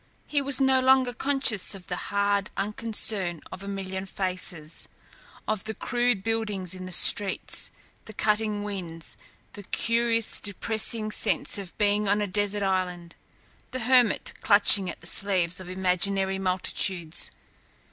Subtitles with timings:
[0.25, 4.87] He was no longer conscious of the hard unconcern of a million faces,
[5.47, 7.69] of the crude buildings in the streets,
[8.05, 9.15] the cutting winds,
[9.53, 13.15] the curious, depressing sense of being on a desert island,
[13.69, 17.29] the hermit clutching at the sleeves of imaginary multitudes.